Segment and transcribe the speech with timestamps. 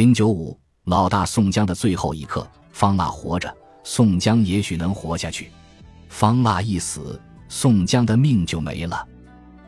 [0.00, 3.54] 零九五，老大宋江的最后一刻，方腊活着，
[3.84, 5.50] 宋江也许能活下去。
[6.08, 9.06] 方腊一死，宋江的命就没了。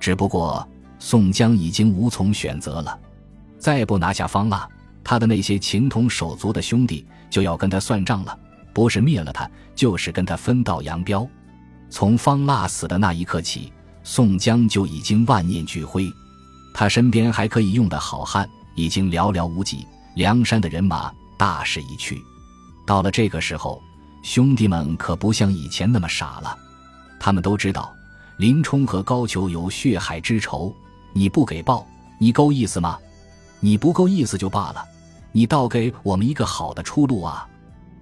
[0.01, 0.67] 只不过
[0.99, 2.99] 宋江已经无从选择了，
[3.59, 4.67] 再不拿下方腊，
[5.05, 8.35] 他的那些情同手足的兄弟就要跟他算账了，
[8.73, 11.29] 不是灭了他，就是跟他分道扬镳。
[11.91, 13.71] 从方腊死的那一刻起，
[14.03, 16.11] 宋江就已经万念俱灰，
[16.73, 19.87] 他身边还可以用的好汉已经寥寥无几。
[20.15, 22.23] 梁山的人马大势已去，
[22.87, 23.83] 到了这个时候，
[24.23, 26.57] 兄弟们可不像以前那么傻了。
[27.19, 27.93] 他们都知道
[28.37, 30.75] 林冲和高俅有血海之仇，
[31.13, 31.87] 你不给报，
[32.19, 32.99] 你够意思吗？
[33.61, 34.85] 你不够意思就罢了，
[35.31, 37.49] 你倒给我们一个好的出路啊！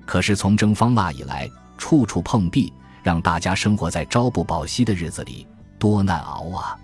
[0.06, 1.48] 可是从征方腊以来，
[1.78, 2.72] 处处碰壁，
[3.02, 5.46] 让大家生活在朝不保夕的日子里，
[5.78, 6.76] 多难熬啊！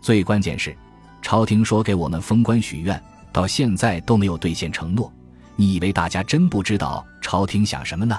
[0.00, 0.76] 最关键是，
[1.20, 3.02] 朝廷说给我们封官许愿。
[3.32, 5.10] 到现在都没有兑现承诺，
[5.56, 8.18] 你以为大家真不知道朝廷想什么呢？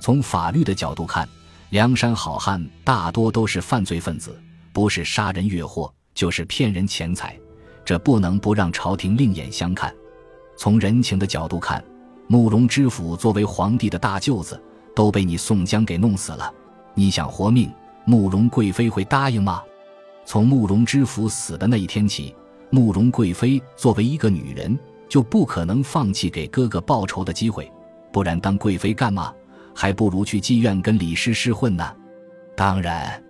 [0.00, 1.28] 从法律的角度看，
[1.70, 4.40] 梁山好汉大多都是犯罪分子，
[4.72, 7.38] 不是杀人越货，就是骗人钱财，
[7.84, 9.94] 这不能不让朝廷另眼相看。
[10.56, 11.84] 从人情的角度看，
[12.26, 14.60] 慕容知府作为皇帝的大舅子，
[14.94, 16.52] 都被你宋江给弄死了，
[16.94, 17.70] 你想活命，
[18.04, 19.62] 慕容贵妃会答应吗？
[20.24, 22.34] 从慕容知府死的那一天起。
[22.70, 27.70] 慕容贵妃作为一个女人，就不可能放弃给哥哥报仇的机会，
[28.12, 29.32] 不然当贵妃干嘛？
[29.74, 31.94] 还不如去妓院跟李师师混呢。
[32.56, 33.22] 当然，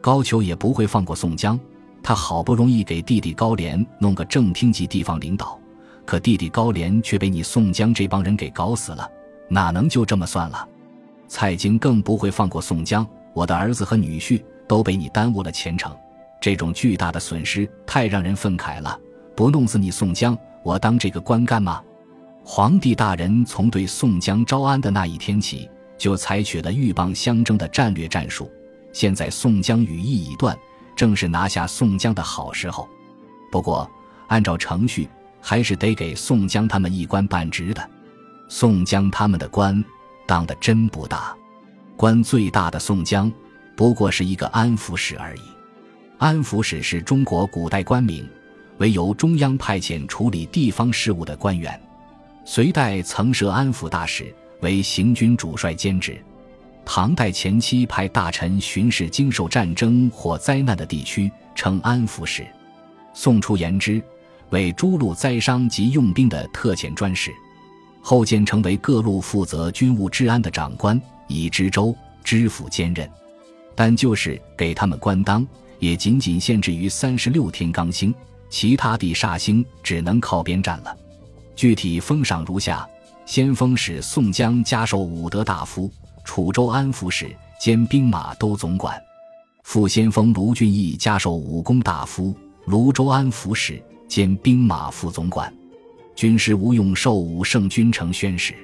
[0.00, 1.58] 高俅也不会放过宋江。
[2.02, 5.60] 他好不容易给弟弟高廉弄个正厅级地方领导，
[6.04, 9.08] 可弟弟高廉却被你宋江这帮人给搞死了，
[9.48, 10.68] 哪能就这么算了？
[11.28, 13.06] 蔡京更不会放过宋江。
[13.34, 15.94] 我的儿子和女婿都被你耽误了前程。
[16.42, 18.98] 这种巨大的损失太让人愤慨了！
[19.36, 21.80] 不弄死你宋江，我当这个官干嘛？
[22.42, 28.50] 皇帝大人从对宋江招安的那一天起，就采取了鹬蚌相争的战略战术。
[28.92, 30.58] 现在宋江羽翼已断，
[30.96, 32.88] 正是拿下宋江的好时候。
[33.52, 33.88] 不过，
[34.26, 35.08] 按照程序，
[35.40, 37.88] 还是得给宋江他们一官半职的。
[38.48, 39.82] 宋江他们的官
[40.26, 41.32] 当的真不大，
[41.96, 43.32] 官最大的宋江，
[43.76, 45.51] 不过是一个安抚使而已。
[46.22, 48.24] 安抚使是中国古代官名，
[48.78, 51.76] 为由中央派遣处理地方事务的官员。
[52.44, 56.16] 隋代曾设安抚大使，为行军主帅兼职。
[56.84, 62.46] 唐代前期派大臣巡视经受战争或灾难的地区，称安抚使。
[63.12, 64.00] 宋初言之，
[64.50, 67.32] 为诸路灾伤及用兵的特遣专使。
[68.00, 73.10] 后渐成为各路负责军务治安的长官，以知州、知府兼任。
[73.74, 75.44] 但就是给他们官当。
[75.82, 78.14] 也仅仅限制于三十六天刚星，
[78.48, 80.96] 其他地煞星只能靠边站了。
[81.56, 82.88] 具体封赏如下：
[83.26, 85.90] 先锋使宋江加授武德大夫，
[86.24, 88.94] 楚州安抚使兼兵马都总管；
[89.64, 92.32] 副先锋卢俊义加授武功大夫，
[92.64, 95.52] 泸州安抚使兼兵马副总管；
[96.14, 98.54] 军师吴用授武圣军城宣使，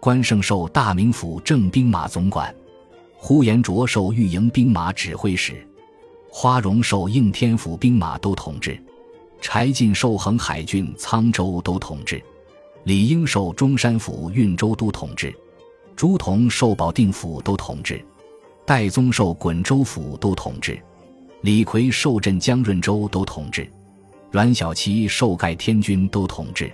[0.00, 2.50] 关胜授大名府正兵马总管；
[3.14, 5.54] 呼延灼授御营兵马指挥使。
[6.38, 8.78] 花荣受应天府兵马都统治，
[9.40, 12.22] 柴进受横海郡沧州都统治，
[12.84, 15.34] 李应受中山府运州都统治，
[15.96, 18.04] 朱仝受保定府都统治，
[18.66, 20.78] 戴宗受滚州府都统治，
[21.40, 23.66] 李逵受镇江润州都统治，
[24.30, 26.70] 阮小七受盖天军都统治。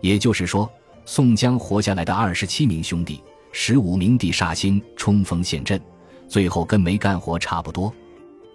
[0.00, 0.70] 也就是说，
[1.04, 3.20] 宋江活下来的二十七名兄弟，
[3.50, 5.82] 十五名地煞星冲锋陷阵，
[6.28, 7.92] 最后跟没干活差不多。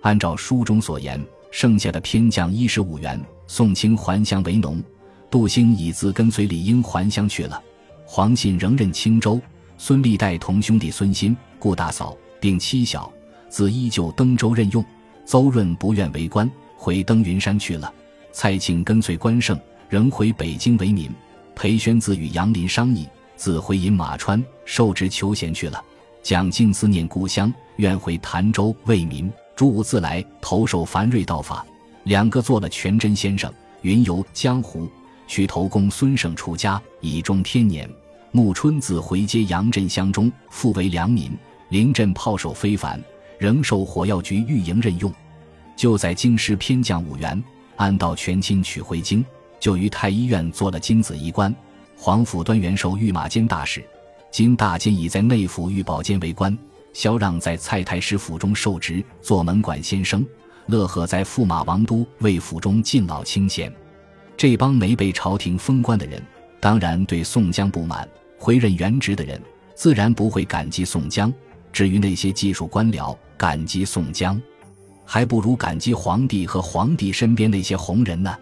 [0.07, 4.81] 按照书中所言，剩下的偏将一十五员，宋清还乡为农，
[5.29, 7.62] 杜兴已自跟随李应还乡去了。
[8.06, 9.38] 黄信仍任青州，
[9.78, 13.12] 孙立带同兄弟孙新、顾大嫂并妻小
[13.50, 14.81] 子依旧登州任用。
[15.25, 17.94] 邹润不愿为官，回登云山去了。
[18.31, 21.12] 蔡庆跟随关胜，仍回北京为民。
[21.53, 23.06] 裴宣自与杨林商议，
[23.36, 25.83] 自回饮马川，受职求贤去了。
[26.24, 29.30] 蒋敬思念故乡，愿回潭州为民。
[29.57, 31.65] 朱武自来投授樊瑞道法，
[32.04, 33.51] 两个做了全真先生。
[33.81, 34.88] 云游江湖，
[35.25, 37.89] 去投公孙胜出家，以终天年。
[38.31, 41.36] 暮春自回接杨振乡中，复为良民。
[41.69, 43.04] 临阵炮手非凡，
[43.39, 45.12] 仍受火药局御营任用。
[45.75, 47.44] 就在京师偏将五员，
[47.77, 49.25] 安道全亲取回京，
[49.59, 51.54] 就于太医院做了金子医官。
[51.98, 53.83] 皇甫端元受御马监大使，
[54.30, 56.56] 今大监已在内府御宝监为官。
[56.97, 60.19] 萧让在蔡太师府中受职，做门管先生；
[60.65, 63.71] 乐和在驸马王都尉府中尽老清闲。
[64.35, 66.19] 这帮没被朝廷封官的人，
[66.59, 68.09] 当然，对宋江不满，
[68.39, 69.39] 回任原职的人
[69.75, 71.31] 自然不会感激宋江。
[71.71, 74.41] 至于那些技术官僚感激宋江，
[75.05, 78.35] 还不如感激皇帝和皇帝身边那些红人呢。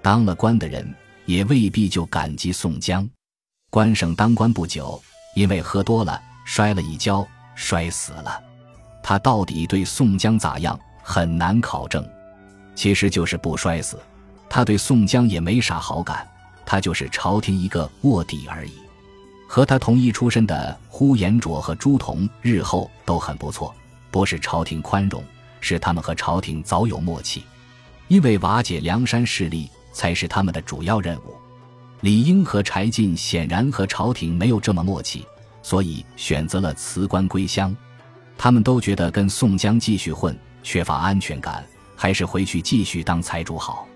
[0.00, 0.90] 当了官的人
[1.26, 3.06] 也未必就感激宋江。
[3.68, 4.98] 关胜当官不久，
[5.36, 7.28] 因为喝多了摔了一跤，
[7.60, 8.42] 摔死了。
[9.02, 12.02] 他到底对宋江咋样，很难考证。
[12.74, 14.00] 其实就是不摔死，
[14.48, 16.26] 他对宋江也没啥好感，
[16.64, 18.72] 他就是朝廷一个卧底而已。
[19.46, 23.74] 和他同一出身的呼延灼和朱仝日后都很不错，
[24.10, 25.22] 不是朝廷宽容，
[25.60, 27.44] 是他们和朝廷早有默契。
[28.08, 31.34] 因为瓦解梁山势力才是他们的主要任务。
[32.00, 35.26] 李应和柴进显然和朝廷没有这么默契，
[35.62, 37.76] 所以选择了辞官归乡。
[38.36, 41.64] 他们都觉得跟宋江继续混缺乏安全感，
[41.96, 43.86] 还是回去继续当财主好。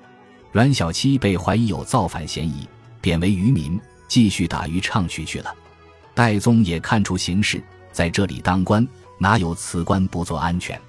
[0.52, 2.68] 阮小七被怀疑有造反嫌疑，
[3.00, 3.80] 贬为渔民。
[4.06, 5.52] 继续打渔唱曲去了，
[6.14, 8.86] 戴宗也看出形势，在这里当官
[9.18, 10.80] 哪有辞官不做安全？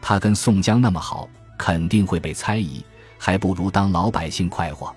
[0.00, 1.28] 他跟宋江那么好，
[1.58, 2.84] 肯定会被猜疑，
[3.18, 4.94] 还不如当老百姓快活。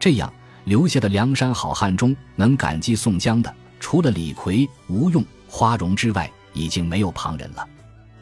[0.00, 0.32] 这样
[0.64, 7.68] 留下的梁山好汉中，能感激宋江的，除了李逵、吴用、花荣之外，已经没有旁人了。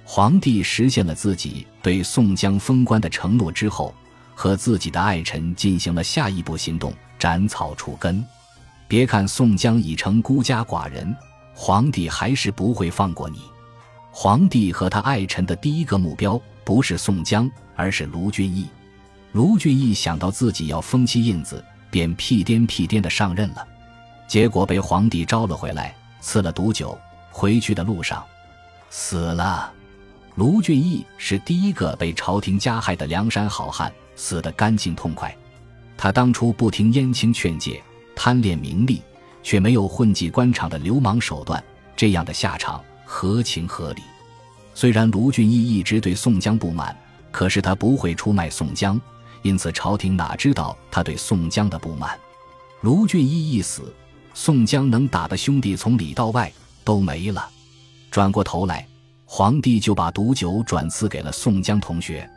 [0.03, 3.95] 皇帝实现了自己对宋江封官的承诺之后，
[4.35, 8.25] 和自己的爱臣进行了下一步行动，斩草除根。
[8.89, 11.17] 别看宋江已成孤家寡人，
[11.55, 13.39] 皇帝还是不会放过你。
[14.11, 18.67] 皇帝和他爱臣的第一个目标不是宋江，而是卢俊义。
[19.31, 23.65] 卢俊义想到自己要封妻印子，便屁颠屁颠的上任了，
[24.33, 26.99] 结果被皇帝招了回来，赐了毒酒。
[27.31, 28.25] 回去的路上，
[28.89, 29.71] 死了。
[30.37, 35.37] 卢俊义是第一个被朝廷加害的梁山好汉，死得干净痛快。
[35.99, 37.83] 他当初不听燕青劝诫。
[38.17, 39.03] 贪恋名利，
[39.43, 41.63] 却没有混迹官场的流氓手段，
[41.95, 44.01] 这样的下场合情合理。
[44.75, 46.97] 虽然卢俊义一直对宋江不满，
[47.31, 48.99] 可是他不会出卖宋江，
[49.43, 52.19] 因此朝廷哪知道他对宋江的不满。
[52.81, 53.95] 卢俊义一死，
[54.35, 56.51] 宋江能打的兄弟从里到外
[56.85, 57.49] 都没了。
[58.11, 58.87] 转过头来，
[59.25, 62.29] 皇帝就把毒酒转赐给了宋江同学。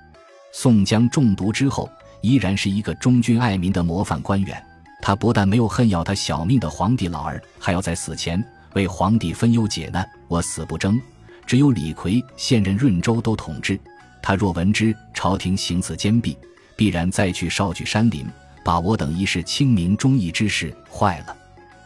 [0.51, 1.89] 宋江中毒之后，
[2.21, 4.61] 依然是一个忠君爱民的模范官员。
[5.01, 8.43] 他不但没有恨要他小命的皇帝老儿，还要在死前
[8.73, 10.09] 为皇帝分忧解难。
[10.27, 10.99] 我死不争，
[11.45, 13.79] 只有李逵现任润州都统治。
[14.21, 16.37] 他若闻知朝廷行此奸弊，
[16.75, 18.25] 必然再去少举山林，
[18.63, 21.35] 把我等一世清明忠义之士坏了。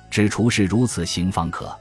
[0.10, 1.74] 只除是如此行方可。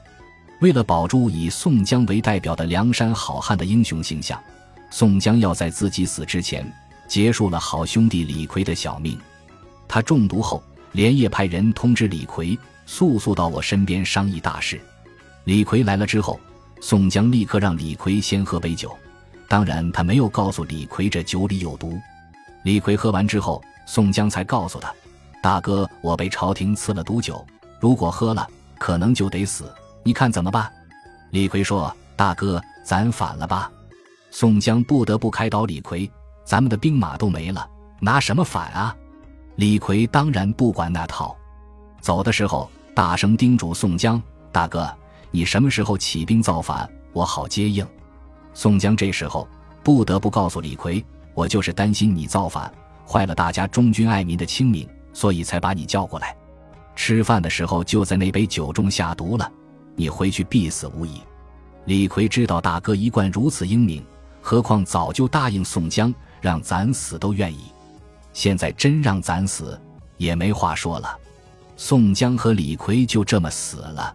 [0.61, 4.41] 为了保住以宋江为代表的梁山好汉的英雄形象，
[4.89, 6.65] 宋江要在自己死之前
[7.07, 9.19] 结束了好兄弟李逵的小命。
[9.87, 10.61] 他中毒后。
[10.93, 14.81] 连夜派人通知李逵，速速到我身边商议大事。
[15.43, 16.39] 李逵来了之后，
[16.81, 18.97] 宋江立刻让李逵先喝杯酒。
[19.47, 21.95] 当然，他没有告诉李逵这酒里有毒。
[22.63, 24.91] 李逵喝完之后，宋江才告诉他
[25.43, 27.45] ：“大哥，我被朝廷赐了毒酒，
[27.79, 28.47] 如果喝了，
[28.77, 29.73] 可能就得死。
[30.03, 30.71] 你看怎么办？”
[31.31, 33.71] 李逵说：“大哥，咱反了吧。”
[34.31, 36.09] 宋江不得不开导李逵
[36.45, 37.67] ：“咱们的兵马都没了，
[37.99, 38.95] 拿什么反啊？”
[39.55, 41.35] 李逵当然不管那套，
[42.01, 44.21] 走的时候大声叮嘱宋江
[44.51, 44.89] ：“大哥，
[45.31, 47.85] 你什么时候起兵造反，我好接应。”
[48.53, 49.47] 宋江这时候
[49.83, 51.05] 不得不告诉李逵
[51.35, 52.71] ：“我就是担心你造反，
[53.07, 56.35] 坏了大家忠君爱民的清明，所以才把你叫过来。
[56.99, 59.49] 吃饭的时候就在那杯酒中下毒了，
[59.95, 61.21] 你回去必死无疑。”
[61.87, 64.05] 李逵知道大哥一贯如此英明，
[64.41, 67.71] 何况早就答应宋江，让咱死都愿意。
[68.33, 69.79] 现在真让咱死，
[70.17, 71.17] 也没话说了。
[71.77, 74.13] 宋江和李逵就这么死了。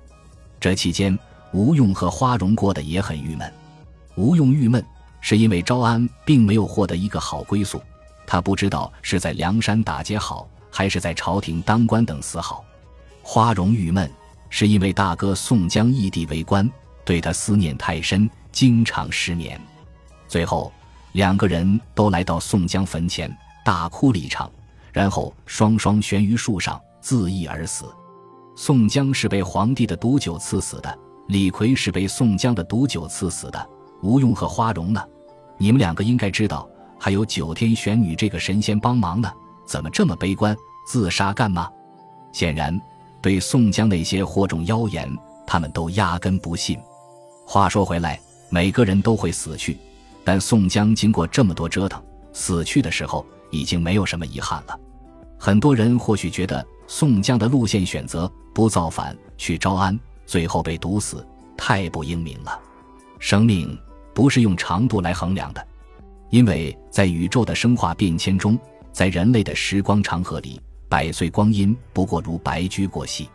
[0.60, 1.18] 这期间，
[1.52, 3.50] 吴用和花荣过得也很郁闷。
[4.14, 4.84] 吴用郁闷，
[5.22, 7.80] 是因为招安并没有获得一个好归宿，
[8.26, 12.62] 他不知道是在梁山打劫好，还是在朝廷当官等死好。
[13.26, 14.08] 花荣郁闷，
[14.50, 16.70] 是因为大哥宋江异地为官，
[17.06, 19.58] 对他思念太深，经常失眠。
[20.28, 20.70] 最后，
[21.12, 23.34] 两个人都来到宋江坟前。
[23.64, 24.52] 大哭了一场，
[24.92, 27.86] 然后双双悬于树上，自缢而死。
[28.54, 33.70] 宋江是被皇帝的毒酒刺死的，李逵是被宋江的毒酒刺死的。
[34.02, 35.02] 吴用和花荣呢？
[35.56, 36.68] 你们两个应该知道，
[37.00, 39.32] 还有九天玄女这个神仙帮忙呢。
[39.66, 40.54] 怎么这么悲观，
[40.86, 41.66] 自杀干嘛？
[42.34, 42.78] 显然，
[43.24, 45.10] 对宋江那些惑众妖言，
[45.46, 46.78] 他们都压根不信。
[47.46, 49.78] 话说回来，每个人都会死去，
[50.22, 52.04] 但宋江经过这么多折腾，
[52.34, 53.24] 死去的时候。
[53.50, 54.76] 已经没有什么遗憾了。
[55.38, 61.24] 很多人或许觉得宋江的路线选择不造反，去招安，最后被毒死，
[61.56, 62.58] 太不英明了。
[63.20, 63.78] 生命
[64.12, 65.64] 不是用长度来衡量的，
[66.30, 68.58] 因为在宇宙的生化变迁中，
[68.92, 70.60] 在人类的时光长河里，
[70.94, 73.28] 百岁光阴不过如白驹过隙。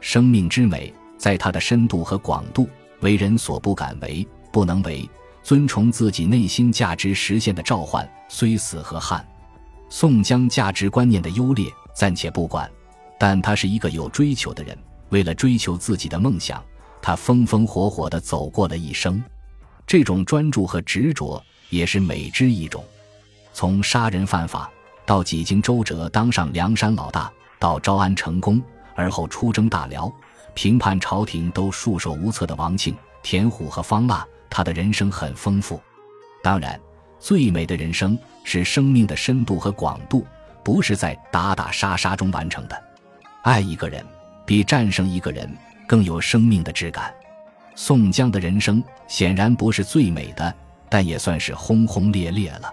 [0.00, 2.66] 生命之美，在它的深度和广度，
[3.00, 5.06] 为人所不敢为、不能为。
[5.42, 9.22] 遵从自己内心价值实现的召唤，虽死何憾。
[9.90, 12.70] 宋江价值观念的优劣暂且不管，
[13.18, 14.74] 但他是一个有追求的人。
[15.10, 16.64] 为了追求自己的梦想，
[17.02, 19.22] 他风风火火地走过了一生。
[19.86, 22.82] 这种专注和执着也是美之一种。
[23.52, 24.72] 从杀人犯法，
[25.06, 28.62] 到几经周折当上梁山老大，到招安成功，
[28.94, 30.12] 而后出征大辽，
[30.54, 34.26] 平叛朝廷都束手无策的王庆、田虎和方腊。
[34.48, 35.80] 他的人生很丰富，
[36.40, 36.80] 当然，
[37.18, 40.24] 最美的人生是生命的深度和广度，
[40.62, 42.84] 不是在打打杀杀中完成的。
[43.42, 44.04] 爱一个人，
[44.46, 45.50] 比战胜一个人
[45.88, 47.12] 更有生命的质感。
[47.74, 50.54] 宋江的人生显然不是最美的，
[50.88, 52.72] 但也算是轰轰烈烈了。